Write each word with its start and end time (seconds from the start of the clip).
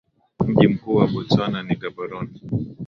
Mji 0.47 0.67
mkuu 0.67 0.95
wa 0.95 1.07
Botswana 1.07 1.63
ni 1.63 1.75
Gaborone 1.75 2.29